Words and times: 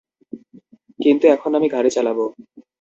কিন্তু 0.99 1.25
এখন 1.27 1.51
আমি 1.57 1.67
গাড়ি 1.67 1.89
চালাবো। 1.93 2.25